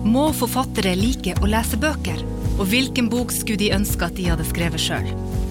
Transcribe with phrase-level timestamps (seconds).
[0.00, 2.22] Må forfattere like å lese bøker?
[2.56, 5.04] Og hvilken bok skulle de ønske at de hadde skrevet sjøl?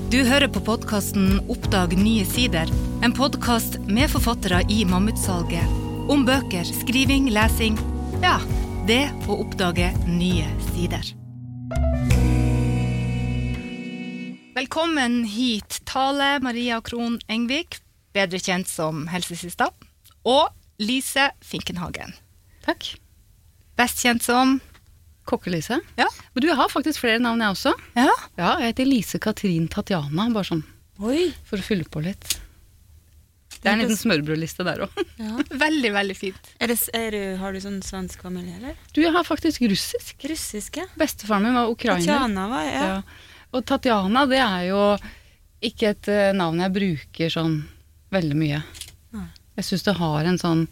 [0.09, 2.69] Du hører på podkasten Oppdag nye sider,
[3.05, 5.75] en podkast med forfattere i Mammutsalget.
[6.09, 7.77] Om bøker, skriving, lesing.
[8.23, 8.39] Ja,
[8.89, 11.11] det å oppdage nye sider.
[14.57, 17.77] Velkommen hit, Tale Maria Krohn Engvik,
[18.17, 19.69] bedre kjent som Helsesista,
[20.25, 20.49] og
[20.81, 22.17] Lise Finkenhagen.
[22.65, 22.95] Takk.
[23.79, 24.57] Best kjent som
[25.29, 25.77] Kokkelise.
[25.99, 26.07] Ja.
[26.33, 27.73] Men du, jeg har faktisk flere navn, jeg også.
[27.95, 28.11] Ja.
[28.39, 30.63] Ja, Jeg heter Lise Katrin Tatjana, bare sånn
[31.05, 31.29] Oi.
[31.47, 32.25] for å fylle på litt.
[33.59, 34.99] Det er en liten smørbrødliste der òg.
[35.19, 35.33] Ja.
[35.65, 36.51] Veldig, veldig fint.
[36.63, 38.77] Er det, er du, har du sånn svensk familie, eller?
[38.95, 40.15] Du, jeg har faktisk russisk.
[40.31, 40.85] Russiske?
[40.99, 42.05] Bestefaren min var ukrainer.
[42.07, 42.85] Tatjana, var, Ja.
[42.87, 43.01] Ja.
[43.49, 44.81] Og Tatjana, det er jo
[45.65, 47.55] ikke et eh, navn jeg bruker sånn
[48.13, 48.59] veldig mye.
[49.17, 49.25] Nei.
[49.59, 50.65] Jeg syns det har en sånn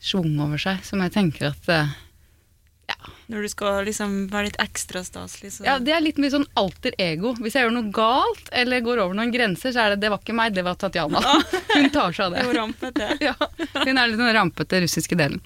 [0.00, 1.90] schwung over seg som jeg tenker at eh,
[3.28, 6.46] Når du skal liksom være litt ekstra staselig, så Ja, det er litt mye sånn
[6.56, 7.34] alter ego.
[7.38, 10.18] Hvis jeg gjør noe galt eller går over noen grenser, så er det 'det var
[10.18, 11.22] ikke meg, det var Tatjana'.
[11.76, 13.08] Hun tar seg av Det er rampete.
[13.28, 13.34] Ja,
[13.84, 15.40] hun er litt den rampete russiske delen.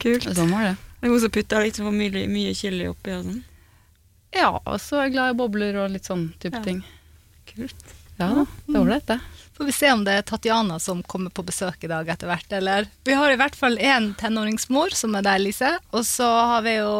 [0.00, 0.24] Kult.
[0.34, 0.76] Sånn var det.
[1.00, 3.42] Det er hun som putter litt for mye, mye chili oppi og sånn.
[4.34, 6.62] Ja, og så er jeg glad i bobler og litt sånn type Ja.
[6.62, 6.82] ting.
[7.46, 7.74] Kult.
[8.18, 9.20] Ja da, det er ålreit, det.
[9.62, 12.48] Får vi se om det er Tatjana som kommer på besøk i dag etter hvert,
[12.58, 15.68] eller Vi har i hvert fall én tenåringsmor, som er deg, Lise.
[15.94, 16.90] Og så har vi jo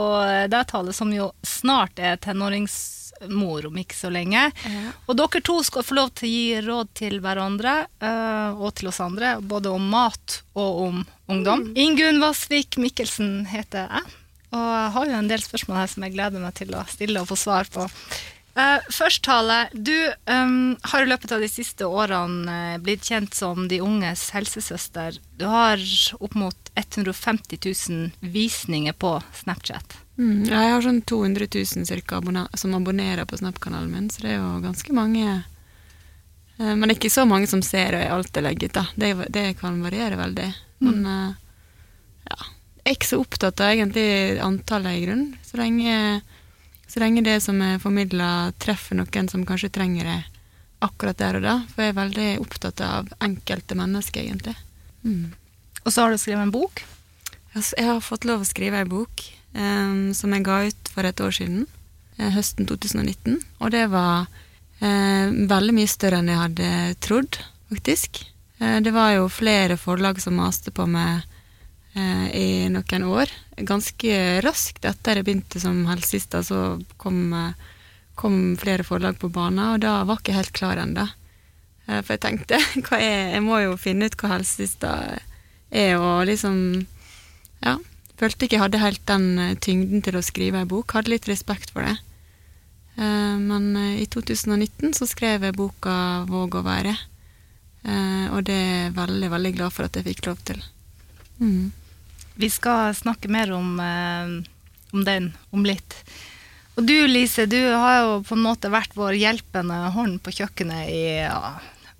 [0.46, 4.44] deg, Tale, som jo snart er tenåringsmor om ikke så lenge.
[4.54, 4.92] Ja.
[5.10, 8.92] Og dere to skal få lov til å gi råd til hverandre eh, og til
[8.92, 11.72] oss andre, både om mat og om ungdom.
[11.74, 14.14] Ingunn Vassvik Mikkelsen heter jeg,
[14.54, 17.26] og jeg har jo en del spørsmål her som jeg gleder meg til å stille
[17.26, 17.90] og få svar på.
[18.54, 19.68] Eh, først, Tale.
[19.72, 24.26] Du um, har i løpet av de siste årene eh, blitt kjent som de unges
[24.34, 25.16] helsesøster.
[25.40, 25.80] Du har
[26.20, 27.58] opp mot 150
[27.88, 29.96] 000 visninger på Snapchat.
[30.20, 32.20] Mm, jeg har sånn 200 000 cirka
[32.60, 35.38] som abonnerer på Snap-kanalen min, så det er jo ganske mange.
[36.58, 38.84] Eh, Men det er ikke så mange som ser alt jeg legger ut, da.
[38.94, 40.50] Det, det kan variere veldig.
[40.84, 41.32] Men uh,
[42.28, 42.38] ja.
[42.82, 45.36] Jeg er ikke så opptatt av egentlig antallet, i grunnen.
[45.46, 46.20] Så lenge,
[46.92, 50.18] så lenge det som er formidla, treffer noen som kanskje trenger det
[50.84, 51.54] akkurat der og da.
[51.72, 54.52] For jeg er veldig opptatt av enkelte mennesker, egentlig.
[55.00, 55.30] Mm.
[55.86, 56.82] Og så har du skrevet en bok.
[57.54, 59.24] Jeg har fått lov å skrive ei bok
[59.56, 61.64] um, som jeg ga ut for et år siden,
[62.18, 63.40] eh, høsten 2019.
[63.64, 64.28] Og det var
[64.84, 66.70] eh, veldig mye større enn jeg hadde
[67.04, 67.40] trodd,
[67.72, 68.26] faktisk.
[68.62, 71.24] Det var jo flere forlag som maste på meg
[71.92, 73.30] i noen år.
[73.68, 77.52] Ganske raskt etter jeg begynte som helsesista, så kom, eh,
[78.14, 81.04] kom flere forlag på banen, og da var jeg ikke helt klar ennå.
[81.88, 84.92] Eh, for jeg tenkte hva er, jeg må jo finne ut hva helsesista
[85.70, 86.86] er, og liksom
[87.62, 87.78] ja.
[88.20, 90.94] Følte ikke jeg hadde helt den eh, tyngden til å skrive ei bok.
[90.94, 91.96] Hadde litt respekt for det.
[92.96, 96.96] Eh, men eh, i 2019 så skrev jeg boka 'Våg å være'.
[97.82, 100.62] Eh, og det er jeg veldig, veldig glad for at jeg fikk lov til.
[101.40, 101.72] Mm.
[102.34, 104.52] Vi skal snakke mer om, eh,
[104.92, 105.96] om den om litt.
[106.74, 110.88] Og du Lise, du har jo på en måte vært vår hjelpende hånd på kjøkkenet
[110.88, 111.58] i ja,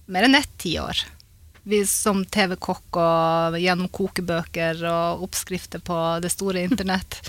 [0.08, 1.04] mer enn ett tiår.
[1.68, 7.20] Vi som TV-kokk og gjennom kokebøker og oppskrifter på det store internett.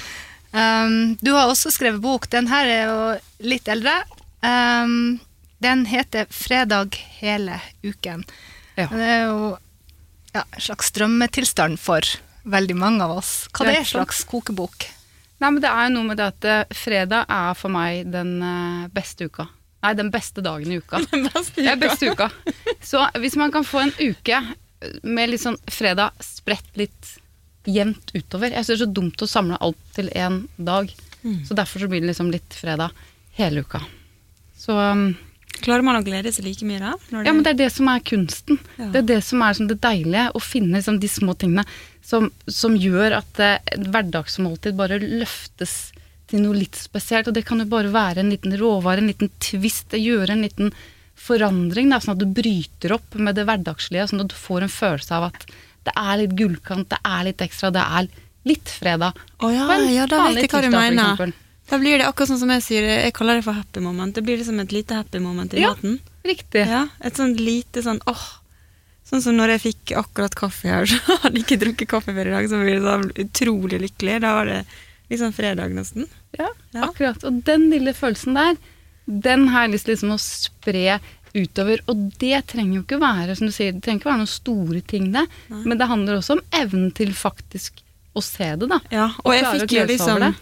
[0.55, 2.29] Um, du har også skrevet bok.
[2.31, 3.99] Den her er jo litt eldre.
[4.41, 5.19] Um,
[5.63, 8.23] den heter 'Fredag hele uken'.
[8.75, 8.87] Ja.
[8.87, 9.57] Det er jo
[10.33, 12.07] ja, en slags drømmetilstand for
[12.43, 13.33] veldig mange av oss.
[13.51, 14.87] Hva Det det er en slags kokebok?
[15.43, 18.37] Nei, men det er jo noe med det at eh, fredag er for meg den
[18.43, 19.47] eh, beste uka.
[19.83, 21.01] Nei, den beste dagen i uka.
[21.11, 22.29] Den Det er beste uka.
[22.79, 24.39] Så hvis man kan få en uke
[25.03, 27.17] med litt sånn fredag spredt litt
[27.63, 30.91] jevnt utover Jeg synes det er så dumt å samle alt til én dag.
[31.47, 32.91] Så derfor så blir det liksom litt fredag
[33.37, 33.79] hele uka.
[34.59, 35.13] Så um,
[35.61, 36.93] Klarer man å glede seg like mye da?
[37.13, 38.57] Ja, men det er det som er kunsten.
[38.79, 38.89] Ja.
[38.93, 41.65] Det er det som er sånn det deilige, å finne liksom de små tingene
[42.03, 45.93] som, som gjør at eh, et hverdagsmåltid bare løftes
[46.31, 47.29] til noe litt spesielt.
[47.29, 50.73] Og det kan jo bare være en liten råvare, en liten twist, gjøre en liten
[51.19, 51.93] forandring.
[51.93, 55.15] Da, sånn at du bryter opp med det hverdagslige, sånn at du får en følelse
[55.19, 55.47] av at
[55.83, 58.11] det er litt gullkant, det er litt ekstra, det er
[58.47, 59.19] litt fredag.
[59.39, 61.33] Å ja, ja, da vet jeg hva du mener.
[61.69, 64.13] Da blir det akkurat sånn som jeg sier, jeg kaller det for happy moment.
[64.15, 65.69] Det blir liksom et lite happy moment i Ja.
[65.73, 65.99] maten.
[66.25, 66.67] Riktig.
[66.67, 68.23] Ja, et sånn lite sånn åh.
[69.09, 72.27] Sånn som når jeg fikk akkurat kaffe her, så hadde jeg ikke drukket kaffe før
[72.27, 74.19] i dag, så ble jeg så utrolig lykkelig.
[74.21, 74.59] Da var det
[75.11, 76.07] liksom fredag nesten.
[76.39, 76.87] Ja, Ja.
[76.89, 77.23] akkurat.
[77.23, 78.55] Og den lille følelsen der,
[79.07, 80.99] den har jeg lyst til liksom å spre
[81.35, 81.79] utover.
[81.87, 84.81] Og det trenger jo ikke være som du sier, det trenger ikke være noen store
[84.87, 85.27] ting, det.
[85.49, 87.81] Men det handler også om evnen til faktisk
[88.15, 88.79] å se det, da.
[88.91, 90.35] Ja, og jeg fikk jo glede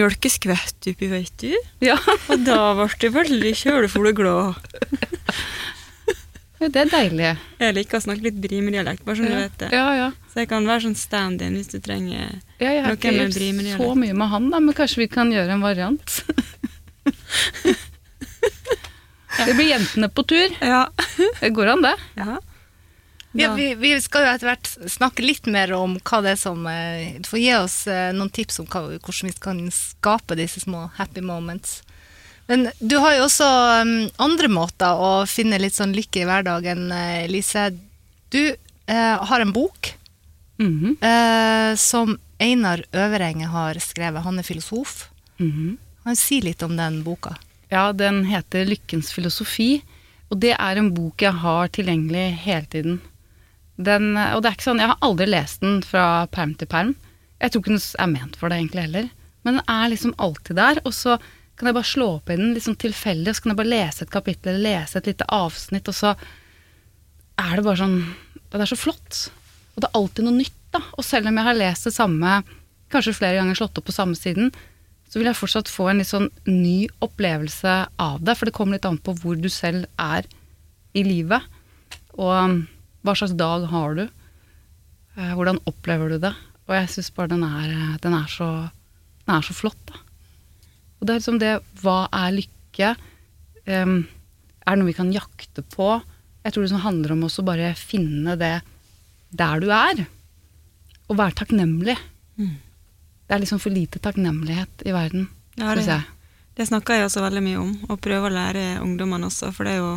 [0.00, 1.52] seg over skvett oppi, veit du.
[1.84, 1.96] Ja,
[2.32, 4.52] Og da ble jeg veldig kjølefull og glad.
[6.64, 7.30] det er deilig.
[7.60, 9.24] Jeg liker å snakke litt Brimi-dialekt, bare ja.
[9.28, 9.68] du vet det.
[9.76, 10.08] Ja, ja.
[10.32, 12.20] Så jeg kan være sånn stand-in hvis du trenger
[12.58, 13.82] Ja, jeg har Noe med gjort Brimi-dialekt.
[13.82, 16.08] så mye med han, da, men kanskje vi kan gjøre en variant.
[19.44, 20.48] det blir jentene på tur.
[20.60, 20.88] Ja.
[21.40, 21.96] Det går an, det.
[22.18, 22.38] ja.
[23.34, 26.66] Ja, vi, vi skal jo etter hvert snakke litt mer om hva det er som
[26.70, 30.62] eh, Du får gi oss eh, noen tips om hva, hvordan vi kan skape disse
[30.62, 31.80] små happy moments.
[32.46, 33.48] Men du har jo også
[33.82, 37.70] um, andre måter å finne litt sånn lykke i hverdagen, eh, Lise.
[38.30, 39.94] Du eh, har en bok
[40.54, 44.22] Mhm, eh, som Einar Øverenge har skrevet.
[44.22, 45.08] Han er filosof.
[45.38, 45.78] mhm.
[46.04, 47.34] Han sier litt om den boka.
[47.70, 49.82] Ja, den heter Lykkens filosofi,
[50.30, 53.00] og det er en bok jeg har tilgjengelig hele tiden.
[53.76, 56.94] Den, og det er ikke sånn, Jeg har aldri lest den fra perm til perm.
[57.42, 59.08] Jeg tror ikke den er ment for det egentlig heller.
[59.44, 61.18] Men den er liksom alltid der, og så
[61.58, 64.04] kan jeg bare slå opp i den liksom tilfeldig, og så kan jeg bare lese
[64.04, 66.14] et kapittel eller lese et lite avsnitt, og så
[67.38, 67.98] er det bare sånn
[68.54, 69.24] Det er så flott.
[69.74, 70.80] Og det er alltid noe nytt, da.
[70.94, 72.36] Og selv om jeg har lest det samme
[72.94, 74.52] kanskje flere ganger slått opp på samme siden,
[75.10, 78.36] så vil jeg fortsatt få en litt sånn ny opplevelse av det.
[78.38, 80.28] For det kommer litt an på hvor du selv er
[80.94, 81.42] i livet.
[82.14, 82.62] Og
[83.04, 84.04] hva slags dag har du?
[85.16, 86.32] Eh, Hvordan opplever du det?
[86.64, 88.48] Og jeg syns bare den er, eh, den, er så,
[89.26, 90.00] den er så flott, da.
[90.98, 91.52] Og det er liksom det
[91.82, 92.94] Hva er lykke?
[93.68, 93.98] Um,
[94.64, 95.88] er det noe vi kan jakte på?
[96.44, 98.54] Jeg tror det liksom handler om også bare finne det
[99.36, 100.04] der du er.
[101.08, 101.96] Og være takknemlig.
[102.40, 102.56] Mm.
[103.24, 106.04] Det er liksom for lite takknemlighet i verden, Ja, syns det, jeg.
[106.56, 109.52] det snakker jeg også veldig mye om, og prøver å lære ungdommene også.
[109.52, 109.92] For det er jo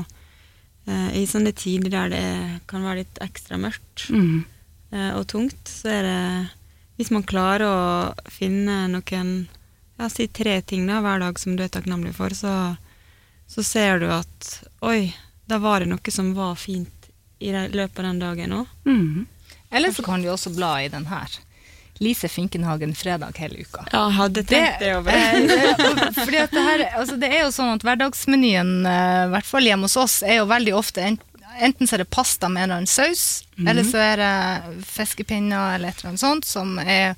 [0.88, 2.26] i sånne tider der det
[2.68, 4.46] kan være litt ekstra mørkt Mm.
[4.92, 6.50] eh, og tungt, så er det
[6.98, 9.48] Hvis man klarer å finne noen
[10.00, 12.76] ja, si tre ting da, hver dag som du er takknemlig for, så,
[13.48, 15.14] så ser du at oi,
[15.46, 18.68] da var det noe som var fint i løpet av den dagen òg.
[18.90, 19.28] Mm.
[19.70, 21.30] Eller så kan du også bla i den her.
[22.00, 23.86] Lise Finkenhagen fredag hele uka.
[23.94, 25.12] Ja, hadde tenkt det over.
[25.12, 29.50] eh, fordi at det, her, altså det er jo sånn at hverdagsmenyen, eh, i hvert
[29.50, 31.18] fall hjemme hos oss, er jo veldig ofte en,
[31.60, 35.76] enten så er det pasta med en eller annen saus, eller så er det fiskepinner
[35.76, 37.16] eller et eller annet sånt som er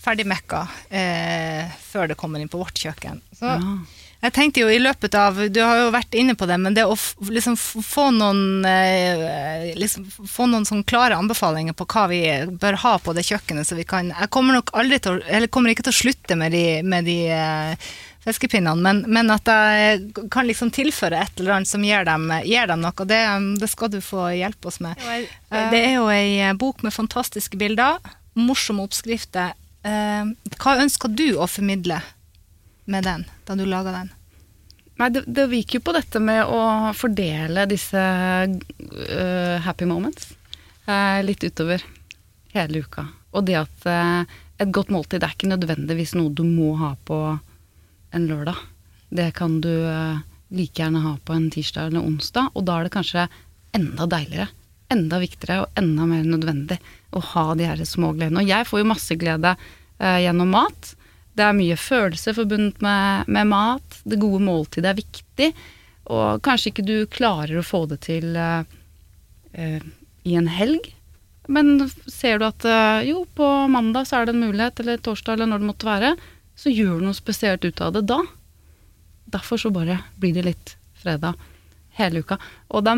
[0.00, 3.22] ferdig mekka eh, før det kommer inn på vårt kjøkken.
[3.36, 3.58] Så Ja.
[4.20, 6.84] Jeg tenkte jo i løpet av, du har jo vært inne på det, men det
[6.84, 6.96] å
[7.32, 12.20] liksom få noen, eh, liksom få noen sånn klare anbefalinger på hva vi
[12.60, 15.48] bør ha på det kjøkkenet, så vi kan, jeg kommer nok aldri til å, eller
[15.48, 17.88] kommer ikke til å slutte med de, med de eh,
[18.26, 22.68] fiskepinnene, men, men at jeg kan liksom tilføre et eller annet som gir dem, gir
[22.68, 23.22] dem noe, det,
[23.64, 25.00] det skal du få hjelpe oss med.
[25.48, 27.96] Eh, Det er jo ei bok med fantastiske bilder,
[28.36, 29.56] morsomme oppskrifter.
[30.60, 32.02] Hva ønsker du å formidle
[32.90, 34.10] med den, da du laga den?
[35.00, 38.00] Nei, det, det gikk jo på dette med å fordele disse
[38.50, 40.34] uh, happy moments
[40.84, 41.80] uh, litt utover
[42.52, 43.06] hele uka.
[43.32, 44.28] Og det at uh,
[44.60, 47.16] et godt måltid er ikke nødvendigvis noe du må ha på
[48.12, 48.58] en lørdag.
[49.08, 49.72] Det kan du
[50.52, 53.24] like gjerne ha på en tirsdag eller onsdag, og da er det kanskje
[53.74, 54.50] enda deiligere.
[54.92, 56.76] Enda viktigere og enda mer nødvendig
[57.16, 58.42] å ha de her små gledene.
[58.42, 59.54] Og jeg får jo masse glede
[59.98, 60.92] gjennom mat.
[61.38, 64.00] Det er mye følelser forbundet med, med mat.
[64.04, 65.50] Det gode måltidet er viktig.
[66.10, 68.64] Og kanskje ikke du klarer å få det til uh,
[69.54, 69.84] uh,
[70.26, 70.90] i en helg.
[71.50, 75.38] Men ser du at uh, jo, på mandag så er det en mulighet, eller torsdag
[75.38, 76.12] eller når det måtte være,
[76.58, 78.20] så gjør du noe spesielt ut av det da.
[79.30, 81.38] Derfor så bare blir det litt fredag
[81.96, 82.36] hele uka.
[82.74, 82.96] Og de,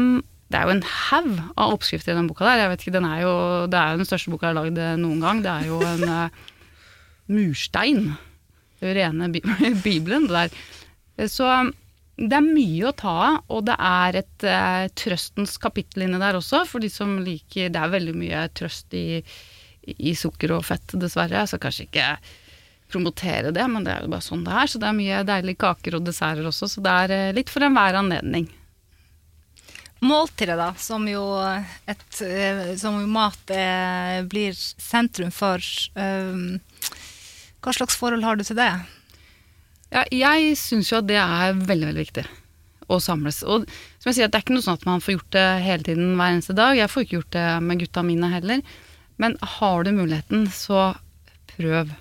[0.51, 2.65] det er jo en haug av oppskrifter i den boka der.
[2.65, 3.35] Jeg vet ikke, den er jo,
[3.69, 5.45] Det er jo den største boka jeg har lagd noen gang.
[5.45, 6.33] Det er jo en
[7.31, 8.13] murstein.
[8.83, 9.43] Jo rene bi
[9.85, 10.59] Bibelen, det der.
[11.19, 11.47] Eh, Så
[12.19, 16.37] det er mye å ta av, og det er et eh, trøstens kapittel inni der
[16.39, 19.23] også, for de som liker Det er veldig mye trøst i,
[19.97, 21.47] i sukker og fett, dessverre.
[21.49, 22.09] Skal kanskje ikke
[22.93, 24.69] promotere det, men det er jo bare sånn det er.
[24.69, 27.65] Så det er mye deilige kaker og desserter også, så det er eh, litt for
[27.65, 28.51] enhver anledning.
[30.03, 31.23] Måltidet, da, som jo,
[31.89, 35.63] et, eh, som jo mat eh, blir sentrum for.
[35.95, 36.59] eh,
[37.63, 38.71] hva slags forhold har du til det?
[39.93, 42.25] Ja, jeg syns jo at det er veldig, veldig viktig
[42.93, 43.43] å samles.
[43.45, 43.67] Og
[44.01, 46.15] som jeg sier, det er ikke noe sånn at man får gjort det hele tiden
[46.19, 46.77] hver eneste dag.
[46.79, 48.65] Jeg får ikke gjort det med gutta mine heller.
[49.23, 50.93] Men har du muligheten, så
[51.53, 51.93] prøv.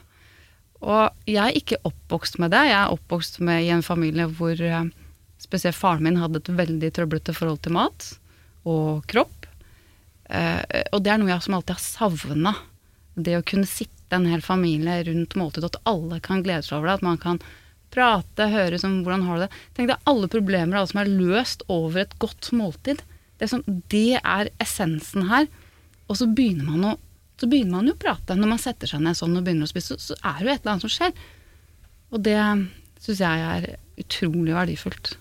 [0.81, 2.63] Og jeg er ikke oppvokst med det.
[2.71, 4.89] Jeg er oppvokst med, i en familie hvor eh,
[5.41, 8.11] spesielt faren min hadde et veldig trøblete forhold til mat
[8.69, 9.47] og kropp.
[10.31, 10.61] Eh,
[10.95, 12.55] og det er noe jeg som alltid har savna.
[13.19, 16.91] Det å kunne sitte en hel familie rundt måltid, at alle kan glede seg over
[16.91, 16.97] det.
[16.99, 17.41] At man kan
[17.91, 19.51] prate, høre som hvordan har du det.
[19.77, 23.03] Tenk deg alle problemer alle som er løst over et godt måltid.
[23.37, 25.49] Det er, sånn, det er essensen her.
[26.07, 26.97] Og så begynner man å
[27.41, 28.35] så begynner man jo å prate.
[28.37, 30.59] Når man setter seg ned sånn og begynner å spise, så er det jo et
[30.59, 31.13] eller annet som skjer.
[32.13, 32.37] Og det
[33.01, 33.65] syns jeg er
[34.03, 35.15] utrolig verdifullt.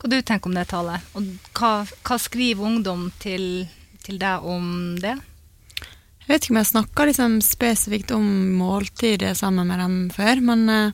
[0.00, 1.04] Hva du tenker om det tallet?
[1.12, 1.28] Og
[1.58, 3.66] hva, hva skriver ungdom til,
[4.06, 5.12] til, deg om det?
[6.24, 10.68] Jeg vet ikke om jeg snakka liksom spesifikt om måltidet sammen med dem før, men,
[10.72, 10.92] eh,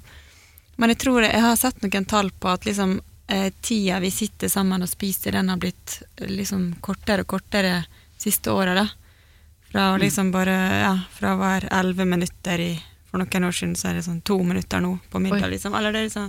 [0.76, 4.48] men, jeg tror jeg har sett noen tall på at liksom, eh, tida vi sitter
[4.48, 7.84] sammen og spiser, den har blitt liksom kortere og kortere
[8.18, 8.90] siste året.
[9.70, 10.00] Fra mm.
[10.00, 12.72] liksom bare ja, fra være elleve minutter i
[13.10, 15.74] For noen år siden så er det sånn to minutter nå på middag, liksom.
[15.74, 16.28] Eller det er liksom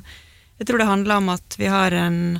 [0.57, 2.39] Jeg tror det handler om at vi har en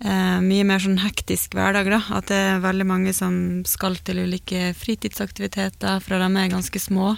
[0.00, 2.00] eh, mye mer sånn hektisk hverdag, da.
[2.18, 3.36] At det er veldig mange som
[3.68, 7.14] skal til ulike fritidsaktiviteter fra de er ganske små.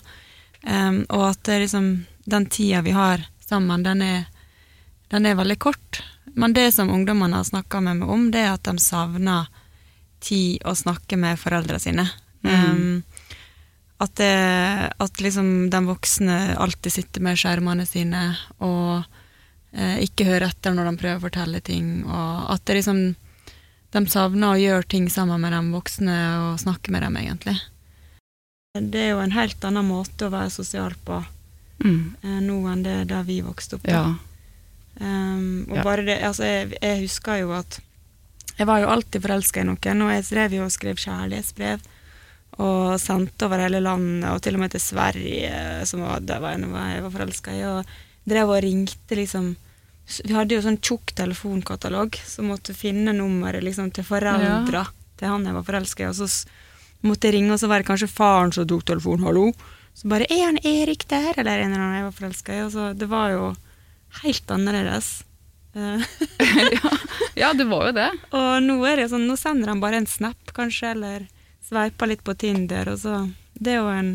[0.66, 1.88] Um, og at det er liksom
[2.26, 4.24] Den tida vi har sammen, den er,
[5.14, 6.00] den er veldig kort.
[6.34, 9.46] Men det som ungdommene har snakka med meg om, det er at de savner
[10.18, 12.08] tid å snakke med foreldrene sine.
[12.42, 12.50] Mm.
[12.50, 13.04] Um,
[14.02, 14.32] at, det,
[14.98, 18.24] at liksom de voksne alltid sitter med skjermene sine
[18.58, 19.06] og
[19.76, 23.00] ikke hører etter når de prøver å fortelle ting, og at det liksom
[23.96, 27.56] de savner å gjøre ting sammen med de voksne og snakke med dem, egentlig.
[28.76, 31.22] Det er jo en helt annen måte å være sosial på
[31.80, 32.00] mm.
[32.20, 33.88] eh, nå enn det da vi vokste opp.
[33.88, 34.04] Ja.
[34.96, 35.84] Um, og ja.
[35.84, 37.78] bare det, altså jeg, jeg, husker jo at
[38.56, 41.92] jeg var jo alltid forelska i noen, og jeg drev jo og skrev kjærlighetsbrev
[42.64, 45.52] og sendte over hele landet, og til og med til Sverige,
[45.88, 47.64] som var, det var jeg var forelska i.
[47.68, 49.50] Og drev og ringte liksom
[50.06, 54.92] Vi hadde jo sånn tjukk telefonkatalog, så måtte finne nummeret liksom, til foreldra ja.
[55.18, 56.10] til han jeg var forelska i.
[56.12, 56.28] Og så
[57.06, 59.26] måtte jeg ringe, og så var det kanskje faren som tok telefonen.
[59.26, 59.52] 'Hallo?'
[59.96, 62.62] Så bare 'Er han Erik der?' Eller en eller annen jeg var forelska i.
[62.62, 63.54] Og så det var jo
[64.22, 65.24] helt annerledes.
[65.76, 66.90] ja.
[67.34, 68.10] ja, det var jo det.
[68.38, 71.26] Og nå er det sånn, nå sender han bare en snap, kanskje, eller
[71.66, 74.10] sveiper litt på Tinder, og så Det er jo en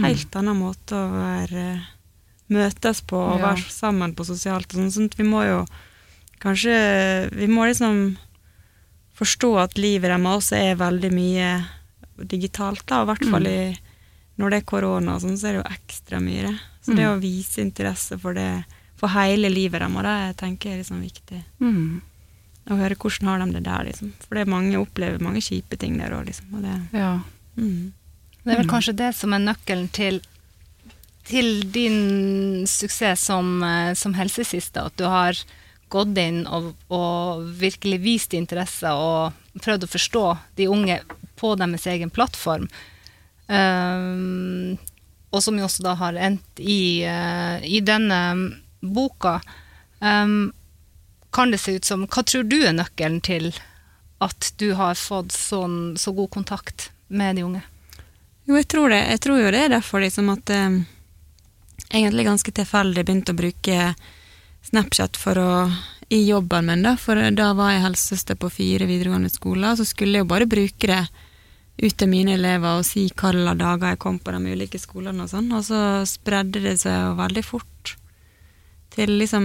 [0.00, 0.38] helt mm.
[0.40, 1.64] annen måte å være
[2.52, 3.50] møtes på og ja.
[3.50, 4.90] være sammen på sosialt sånn.
[4.94, 5.58] sånn vi må jo
[6.38, 6.74] kanskje
[7.34, 8.16] Vi må liksom
[9.18, 11.48] forstå at livet deres også er veldig mye
[12.30, 13.78] digitalt, da, og i hvert fall mm.
[14.38, 16.52] når det er korona og sånn, så er det jo ekstra mye.
[16.82, 17.10] Så det mm.
[17.10, 18.50] å vise interesse for det
[18.98, 21.42] for hele livet deres, det tenker jeg er liksom viktig.
[21.62, 22.00] Mm
[22.68, 24.10] Å høre hvordan har de det der, liksom.
[24.26, 26.50] For det er mange opplever mange kjipe ting der òg, liksom.
[26.52, 27.14] Og det, ja.
[27.56, 27.92] mm.
[28.42, 30.18] det er vel kanskje det som er nøkkelen til,
[31.28, 35.36] til din suksess som, eh, som helsesiste, at du har
[35.92, 40.24] gått inn og, og, virkelig vist interesse og prøvd å forstå
[40.60, 41.00] de unge
[41.40, 42.68] på deres egen plattform.
[43.48, 44.76] Um,
[45.32, 48.20] og som jo også da har endt i, uh, i denne
[48.84, 49.38] boka.
[50.00, 50.52] Um,
[51.32, 53.50] kan det se ut som Hva tror du er nøkkelen til
[54.24, 57.64] at du har fått sånn, så god kontakt med de unge?
[58.48, 59.02] Jo, jeg tror det.
[59.12, 60.78] Jeg tror jo det er derfor liksom at eh,
[61.92, 63.92] egentlig ganske tilfeldig begynte å bruke
[64.68, 65.52] Snapchat for å
[66.08, 70.16] i jobben min, da, for da var jeg helsesøster på fire videregående skoler, så skulle
[70.16, 71.02] jeg jo bare bruke det
[71.78, 75.30] ut til mine elever og si hvilke dager jeg kom på de ulike skolene og
[75.30, 77.94] sånn, og så spredde det seg jo veldig fort
[78.96, 79.44] til liksom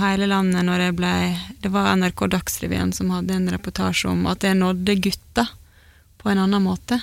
[0.00, 1.12] hele landet når jeg ble
[1.60, 5.48] Det var NRK Dagsrevyen som hadde en reportasje om at jeg nådde gutta
[6.22, 7.00] på en annen måte.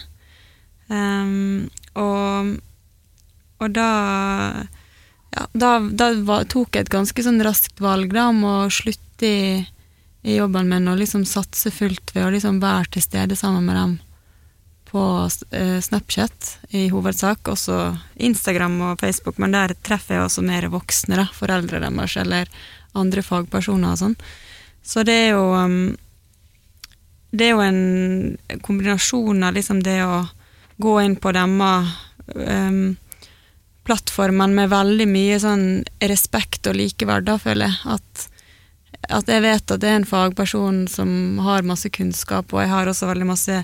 [0.88, 1.51] Um,
[3.62, 3.90] og da
[5.32, 6.12] ja, da, da
[6.50, 9.62] tok jeg et ganske sånn raskt valg da, om å slutte i,
[10.28, 13.80] i jobben min og liksom satse fullt ved å liksom være til stede sammen med
[13.80, 14.00] dem
[14.92, 15.04] på
[15.56, 17.96] eh, Snapchat i hovedsak, også
[18.28, 22.52] Instagram og Facebook, men der treffer jeg også mer voksne, da, foreldre deres eller
[22.92, 24.18] andre fagpersoner og sånn.
[24.84, 25.94] Så det er jo um,
[27.32, 30.26] Det er jo en kombinasjon av liksom det å
[30.82, 31.94] gå inn på deres
[32.36, 32.98] um,
[33.88, 35.66] plattformen med veldig mye sånn
[36.06, 37.96] respekt og likeverd, da, føler jeg.
[37.98, 38.28] At,
[39.22, 42.92] at jeg vet at det er en fagperson som har masse kunnskap, og jeg har
[42.92, 43.62] også veldig masse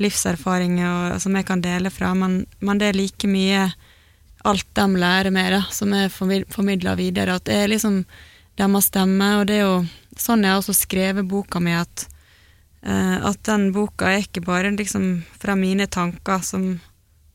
[0.00, 3.68] livserfaringer som jeg kan dele fra, men, men, det er like mye
[4.48, 7.36] alt de lærer meg, da, som er formidla videre.
[7.36, 8.00] At det er liksom
[8.56, 9.82] deres stemme, og det er jo
[10.20, 12.06] sånn jeg har også skrevet boka mi, at,
[12.86, 16.78] uh, at den boka er ikke bare liksom fra mine tanker, som,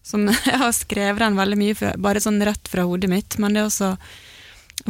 [0.05, 3.55] som Jeg har skrevet den veldig mye for, bare sånn rett fra hodet mitt, men
[3.55, 3.95] det er også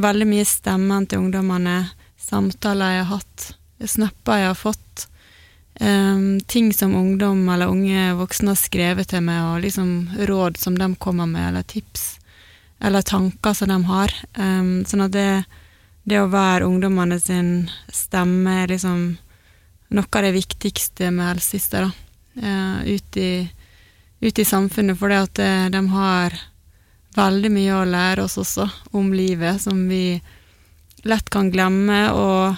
[0.02, 1.82] veldig mye stemmen til ungdommene,
[2.20, 3.52] samtaler jeg har hatt,
[3.86, 5.10] snapper jeg har fått
[5.80, 9.90] Um, ting som ungdom eller unge voksne har skrevet til meg, og liksom
[10.30, 12.16] råd som de kommer med, eller tips,
[12.80, 14.14] eller tanker som de har.
[14.40, 15.44] Um, sånn at det,
[16.08, 19.04] det å være ungdommene sin stemme er liksom
[19.96, 21.92] noe av det viktigste med helsesøster.
[22.36, 23.46] Eh, ut, i,
[24.22, 26.38] ut i samfunnet, for det at eh, de har
[27.16, 30.20] veldig mye å lære oss også om livet, som vi
[31.06, 32.56] lett kan glemme, og,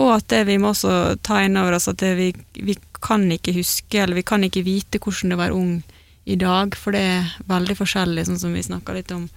[0.00, 4.00] og at vi må også ta inn over oss at vi, vi kan ikke huske,
[4.00, 5.78] eller vi kan ikke vite hvordan det var ung
[6.24, 9.28] i dag, for det er veldig forskjellig, sånn som vi snakka litt om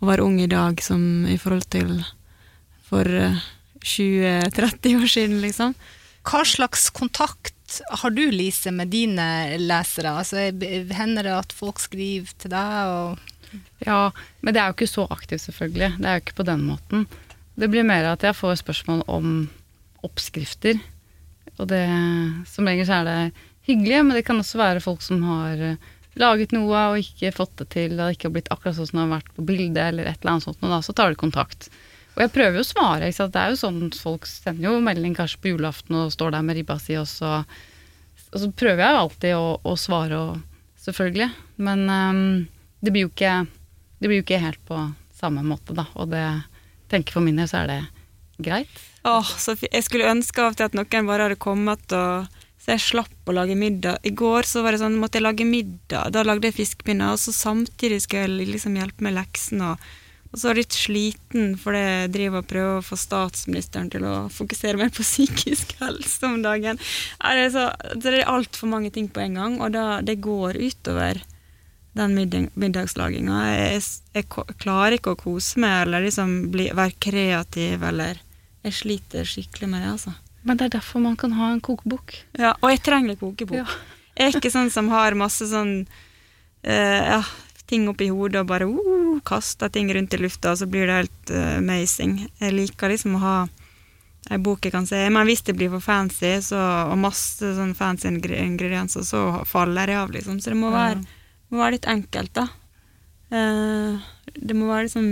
[0.00, 1.96] å være ung i dag som i forhold til
[2.84, 3.40] for eh,
[3.84, 5.74] 20-30 år siden, liksom.
[6.24, 7.52] Hva slags kontakt
[8.02, 9.26] har du, Lise, med dine
[9.60, 10.14] lesere?
[10.20, 10.48] Altså,
[10.94, 13.22] hender det at folk skriver til deg?
[13.86, 15.94] Ja, men det er jo ikke så aktivt, selvfølgelig.
[15.98, 17.06] Det er jo ikke på den måten.
[17.54, 19.34] Det blir mer at jeg får spørsmål om
[20.04, 20.80] oppskrifter.
[21.58, 21.84] Og det
[22.50, 23.18] Som regel så er det
[23.68, 25.90] hyggelig, men det kan også være folk som har eh,
[26.20, 29.04] laget noe og ikke fått det til, og ikke har blitt akkurat sånn som det
[29.06, 31.70] har vært på bildet, eller et eller annet sånt, og da så tar de kontakt.
[32.14, 33.34] Og jeg prøver jo å svare, ikke sant.
[33.34, 36.58] Det er jo sånn folk sender jo melding kanskje på julaften og står der med
[36.60, 37.40] ribba si, og så,
[38.30, 41.30] og så prøver jeg jo alltid å, å svare, og, selvfølgelig.
[41.66, 42.24] Men um,
[42.84, 43.36] det blir ikke
[43.98, 44.78] det blir jo ikke helt på
[45.16, 45.86] samme måte, da.
[45.96, 46.24] Og det
[46.92, 47.80] tenker for min del så er det
[48.44, 48.72] greit.
[49.08, 52.72] Åh, så jeg skulle ønske av og til at noen bare hadde kommet og så
[52.72, 53.98] jeg slapp å lage middag.
[54.08, 56.14] I går så var det sånn, måtte jeg lage middag.
[56.14, 59.74] Da lagde jeg fiskepinner, og så samtidig skal jeg liksom hjelpe med leksene.
[59.74, 59.90] Og,
[60.34, 64.80] og så litt sliten fordi jeg driver og prøver å få statsministeren til å fokusere
[64.80, 66.80] mer på psykisk helse om dagen.
[66.80, 70.58] Det er, så, det er altfor mange ting på en gang, og da, det går
[70.58, 71.22] utover
[71.94, 73.44] den middag, middagslaginga.
[73.54, 73.84] Jeg,
[74.16, 74.26] jeg,
[74.58, 78.18] klarer ikke å kose meg eller liksom bli, være kreativ eller
[78.64, 80.16] Jeg sliter skikkelig med det, altså.
[80.42, 82.16] Men det er derfor man kan ha en kokebok.
[82.40, 83.60] Ja, og jeg trenger kokebok.
[83.62, 84.02] Ja.
[84.18, 85.84] Jeg er ikke sånn som har masse sånn
[86.64, 87.16] Uh, ja,
[87.74, 91.02] ting oppi hodet og bare uh, kaster ting rundt i lufta, og så blir det
[91.02, 92.16] helt uh, amazing.
[92.40, 93.36] Jeg liker liksom å ha
[94.32, 95.02] ei bok jeg kan se.
[95.12, 100.00] Men hvis det blir for fancy så, og masse sånn fancy ingredienser, så faller jeg
[100.00, 100.40] av, liksom.
[100.40, 101.02] Så det må være,
[101.52, 102.48] må være litt enkelt, da.
[103.34, 104.00] Uh,
[104.34, 105.08] det må være liksom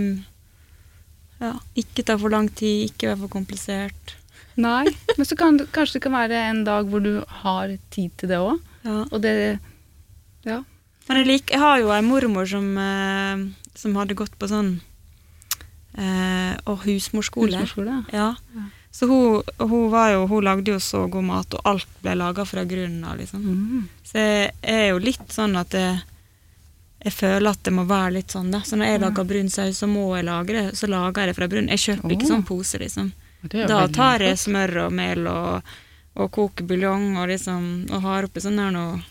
[1.43, 4.17] ja, ikke ta for lang tid, ikke være for komplisert.
[4.55, 4.85] Nei,
[5.17, 8.31] men så kan det, kanskje det kan være en dag hvor du har tid til
[8.31, 8.61] det òg.
[8.85, 9.01] Ja.
[9.09, 9.35] Og det
[10.43, 10.63] Ja.
[11.07, 13.43] Men jeg, lik, jeg har jo ei mormor som, eh,
[13.75, 14.77] som hadde gått på sånn
[15.97, 17.59] eh, Og husmorskole.
[17.59, 18.33] Husmorskole, Ja.
[18.93, 22.43] Så hun, hun, var jo, hun lagde jo så god mat, og alt ble laga
[22.45, 23.41] fra grunnen av, liksom.
[23.41, 23.87] Mm.
[24.05, 25.95] Så jeg er jo litt sånn at jeg,
[27.01, 28.61] jeg føler at det må være litt sånn, da.
[28.61, 30.77] Så når jeg lager brun saus, så må jeg lage det.
[30.77, 31.71] Så lager jeg det fra brun.
[31.73, 33.09] Jeg kjøper ikke sånn pose, liksom.
[33.49, 35.73] Da tar jeg smør og mel og,
[36.13, 39.01] og koker buljong og liksom Og har oppi sånn her noe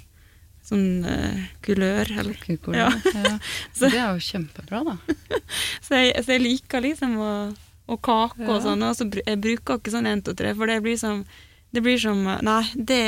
[0.62, 2.38] Sånn uh, kulør, eller.
[2.76, 2.88] Ja.
[3.12, 3.36] Ja.
[3.80, 4.96] Det er jo kjempebra, da.
[5.86, 7.32] Så jeg, så jeg liker liksom å,
[7.90, 10.78] og kake og sånn, og så jeg bruker ikke sånn 1, 2, 3, for det
[10.84, 11.24] blir som
[11.72, 13.00] det blir som Nei, det,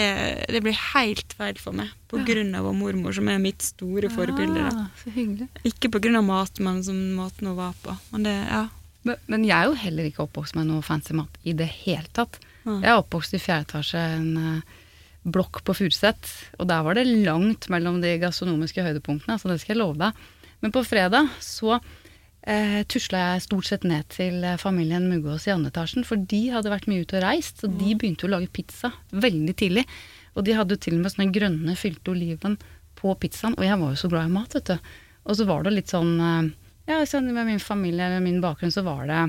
[0.48, 4.62] det blir helt feil for meg, på grunn av mormor, som er mitt store forbilde.
[4.64, 4.86] da.
[4.86, 5.58] Ah.
[5.68, 7.92] Ikke på grunn av mat, men som måten hun var på.
[8.14, 8.62] Men det, ja.
[9.04, 12.08] Men, men jeg er jo heller ikke oppvokst med noe fancy mat i det hele
[12.16, 12.40] tatt.
[12.64, 14.80] Jeg er oppvokst i fjerde etasje, en eh,
[15.24, 16.30] blokk på Furuset.
[16.60, 20.24] Og der var det langt mellom de gastronomiske høydepunktene, så det skal jeg love deg.
[20.64, 25.54] Men på fredag så eh, tusla jeg stort sett ned til eh, familien Muggås i
[25.54, 28.52] andre etasjen, for de hadde vært mye ute og reist, så de begynte å lage
[28.54, 29.86] pizza veldig tidlig.
[30.34, 32.58] Og de hadde jo til og med sånne grønne fylte oliven
[32.98, 34.92] på pizzaen, og jeg var jo så glad i mat, vet du.
[35.24, 36.52] Og så var det litt sånn eh,
[36.84, 39.20] Ja, sånn med min familie eller min bakgrunn så var det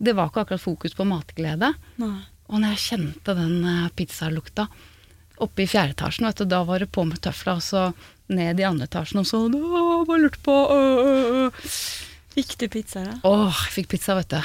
[0.00, 1.74] Det var ikke akkurat fokus på matglede.
[2.00, 2.16] Nei.
[2.48, 4.68] Og når jeg kjente den eh, pizzalukta
[5.42, 7.84] oppe i fjerde etasjen, vet du, da var det på med tøfla, og så
[8.32, 11.66] ned i andre etasjen og så Å, bare lurte på øh, øh.
[12.34, 13.16] Fikk du pizza, da?
[13.28, 14.38] Åh, jeg fikk pizza, vet du.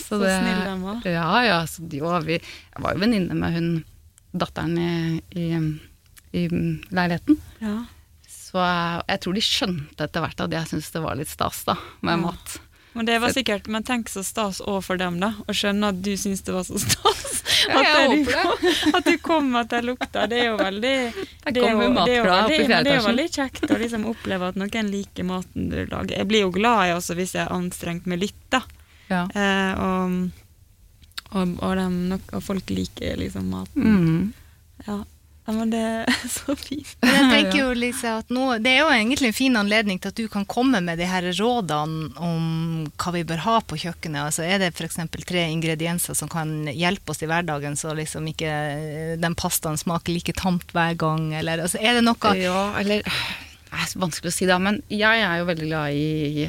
[0.00, 1.02] så snill den var.
[1.04, 1.58] Ja, ja.
[1.68, 3.66] Så de var, vi, jeg var jo venninne med hun
[4.32, 5.48] datteren i, i,
[6.40, 7.36] i leiligheten.
[7.60, 7.82] Ja.
[8.24, 11.60] Så jeg, jeg tror de skjønte etter hvert at jeg syntes det var litt stas
[11.68, 12.22] da, med Ja.
[12.30, 12.56] mat.
[12.94, 15.32] Men det var sikkert, men tenk så stas òg for dem, da.
[15.48, 17.30] Å skjønne at du syns det var så stas.
[17.68, 18.32] Ja, at, jeg du,
[18.98, 20.26] at du kom med den lukta.
[20.30, 22.24] Det er jo veldig det er kommer jo- det er jo
[22.84, 26.16] Det er jo veldig kjekt å liksom oppleve at noen liker maten du lager.
[26.18, 28.62] Jeg blir jo glad i også hvis jeg har anstrengt meg litt, da.
[29.10, 29.24] Ja.
[29.34, 30.30] Eh, og,
[31.34, 33.82] og, og, de, nok- og folk liker liksom maten.
[33.82, 34.32] Mm.
[34.86, 35.00] Ja.
[35.44, 36.94] Ja, men det er så fint.
[37.04, 40.12] Men jeg tenker jo Lisa, at nå, Det er jo egentlig en fin anledning til
[40.12, 44.30] at du kan komme med de her rådene om hva vi bør ha på kjøkkenet.
[44.30, 44.96] Altså Er det f.eks.
[45.28, 50.16] tre ingredienser som kan hjelpe oss i hverdagen, så liksom ikke eh, den pastaen smaker
[50.16, 51.32] like tamt hver gang?
[51.36, 55.24] Eller altså, er det noe Ja, eller Det er vanskelig å si, da, men jeg
[55.26, 56.48] er jo veldig glad i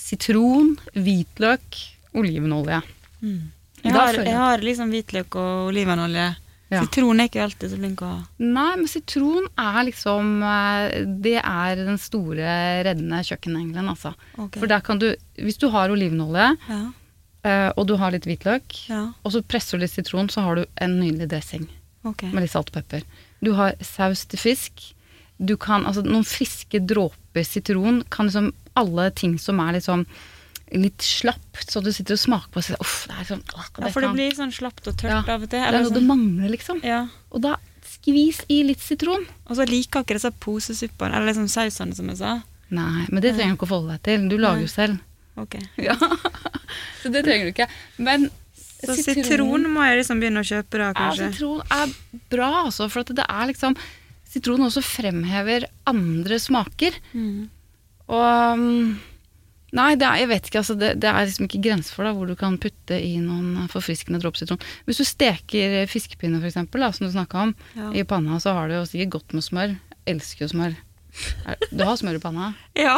[0.00, 1.78] sitron, hvitløk,
[2.16, 2.80] olivenolje.
[3.20, 6.30] Jeg har, jeg har liksom hvitløk og olivenolje.
[6.70, 6.84] Ja.
[6.84, 8.12] Sitron er ikke alltid så flink å.
[8.38, 12.52] Nei, men sitron er liksom eh, Det er den store
[12.86, 14.12] reddende kjøkkenengelen, altså.
[14.36, 14.60] Okay.
[14.60, 16.78] For der kan du Hvis du har olivenolje, Ja,
[17.42, 20.60] eh, og du har litt hvitløk, ja, og så presser du litt sitron, så har
[20.60, 21.66] du en nydelig dressing
[22.06, 22.30] okay.
[22.30, 23.02] med litt salt og pepper.
[23.42, 24.84] Du har saus til fisk.
[25.40, 30.04] Du kan Altså noen friske dråper sitron kan liksom Alle ting som er liksom
[30.72, 33.66] litt slapp, så du sitter og smaker på og sier uff, det er sånn åh,
[33.80, 35.58] Ja, for det blir sånn slapt og tørt Ja, av og til.
[35.58, 36.06] Det er Eller noe det sånn.
[36.10, 36.80] mangler, liksom.
[36.86, 37.00] Ja.
[37.34, 37.56] Og da
[37.90, 39.26] skvis i litt sitron.
[39.48, 42.36] Og så liker ikke disse posesuppene, eller liksom sausene, som jeg sa.
[42.70, 44.28] Nei, men det trenger du ikke å forholde deg til.
[44.30, 45.00] Du lager jo selv.
[45.40, 45.56] Ok.
[45.88, 45.96] Ja,
[47.02, 47.66] Så det trenger du ikke.
[47.98, 48.28] Men
[48.80, 51.26] Så sitron må jeg liksom begynne å kjøpe, da, kanskje?
[51.26, 51.94] ja, sitron er
[52.30, 52.86] bra, altså.
[52.88, 53.76] For at det er liksom
[54.30, 56.94] Sitron også fremhever andre smaker.
[57.18, 57.48] Mm.
[58.14, 59.00] Og um,
[59.72, 62.12] Nei, det er, jeg vet ikke, altså, det, det er liksom ikke grenser for da,
[62.16, 64.58] hvor du kan putte i noen forfriskende dråper sitron.
[64.88, 67.92] Hvis du steker fiskepinner, for eksempel, da, som du snakka om, Ja.
[67.94, 69.76] i panna, så har du jo sikkert godt med smør.
[70.10, 70.74] Elsker jo smør.
[71.70, 72.52] Du har smør i panna?
[72.80, 72.94] Ja.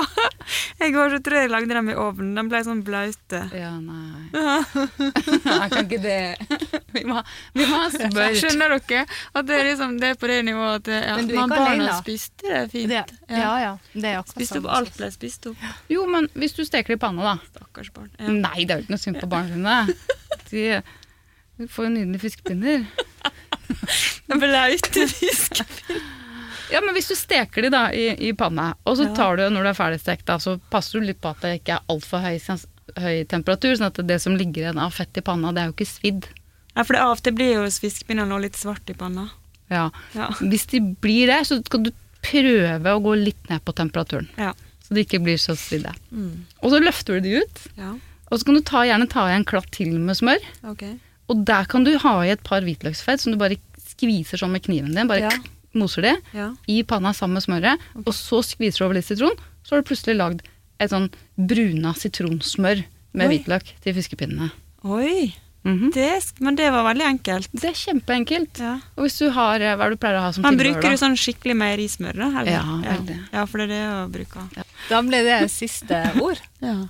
[0.78, 2.34] Jeg var så tror jeg lagde dem i ovnen.
[2.36, 3.40] De ble sånn blaute.
[3.56, 4.28] Ja, nei.
[5.48, 6.36] Jeg kan ikke det.
[6.94, 7.22] Vi må,
[7.56, 8.36] vi må ha smør.
[8.42, 9.02] Skjønner dere?
[9.32, 12.62] At det er liksom det er på det nivået at ja, man barna spiste det
[12.74, 12.92] fint.
[12.92, 13.72] det, Ja, ja.
[13.94, 15.66] Det er akkurat Spiste opp alt ble spist opp.
[15.90, 17.52] Jo, men hvis du steker det i panna, da.
[17.56, 18.10] Stakkars barn.
[18.20, 18.30] Ja.
[18.30, 19.78] Nei, det er jo ikke noe synd på barna sine.
[20.52, 20.66] De,
[21.58, 22.86] de får jo nydelige fiskepinner.
[24.28, 25.64] Den blaute fisk.
[26.72, 29.66] Ja, men hvis du steker de da i, i panna, og så tar du, når
[29.68, 32.38] det er ferdigstekt, da, så passer du litt på at det ikke er altfor høy,
[32.98, 35.76] høy temperatur, sånn at det som ligger igjen av fett i panna, det er jo
[35.76, 36.28] ikke svidd.
[36.72, 39.28] Ja, for det av og til blir jo fiskepinner nå litt svart i panna.
[39.72, 39.90] Ja.
[40.16, 40.30] Ja.
[40.40, 41.92] Hvis de blir det, så skal du
[42.24, 44.52] prøve å gå litt ned på temperaturen, Ja.
[44.84, 45.92] så de ikke blir så svidde.
[46.10, 46.44] Mm.
[46.62, 47.92] Og så løfter du de ut, ja.
[48.30, 50.40] og så kan du ta, gjerne ta i en klatt til med smør,
[50.72, 50.84] Ok.
[51.28, 54.62] og der kan du ha i et par hvitløksfett som du bare skviser sånn med
[54.64, 55.30] kniven din, bare Ja.
[55.74, 56.50] Moser det Ja.
[56.68, 59.88] i panna sammen med smøret, og så skviser du over litt sitron, så har du
[59.88, 60.42] plutselig lagd
[60.80, 63.38] et sånn bruna sitronsmør med Oi.
[63.38, 64.50] hvitløk til fiskepinnene.
[64.84, 65.34] Oi.
[65.64, 65.92] Mhm.
[65.94, 67.48] Det, men det var veldig enkelt.
[67.54, 68.58] Det er kjempeenkelt.
[68.58, 68.80] Ja.
[68.96, 70.90] Og hvis du har, eh, hva er du pleier å ha som Men tilbehør bruker
[70.90, 72.40] du sånn skikkelig meierismør, da?
[72.40, 72.50] eller?
[72.50, 72.96] Ja, ja.
[72.96, 73.18] veldig.
[73.32, 74.64] ja, for det er det jeg bruker.
[74.88, 76.40] Da ble det siste ord.
[76.60, 76.88] Ja.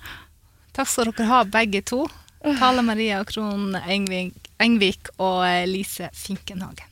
[0.73, 2.07] Takk skal dere ha, begge to.
[2.43, 6.89] Tale Maria Krohn Engvik, Engvik og eh, Lise Finkenhagen.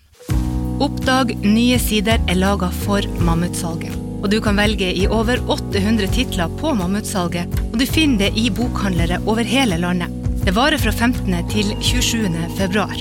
[0.81, 3.93] Oppdag nye sider er laga for Mammutsalget.
[4.21, 8.47] Og du kan velge i over 800 titler på Mammutsalget, og du finner det i
[8.49, 10.09] bokhandlere over hele landet.
[10.41, 11.37] Det varer fra 15.
[11.53, 12.33] til 27.
[12.57, 12.97] februar.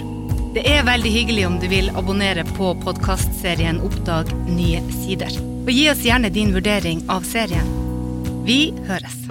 [0.57, 5.39] Det er veldig hyggelig om du vil abonnere på podkastserien Oppdag nye sider.
[5.63, 7.71] Og gi oss gjerne din vurdering av serien.
[8.43, 9.23] Vi høres.